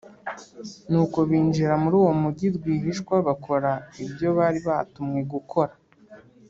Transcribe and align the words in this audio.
Nuko 0.89 1.17
binjira 1.29 1.73
muri 1.83 1.95
uwo 2.01 2.13
mugi 2.21 2.47
rwihishwa 2.55 3.15
bakora 3.27 3.71
ibyo 4.03 4.29
bari 4.37 4.59
batumwe 4.67 5.19
gukora. 5.31 5.73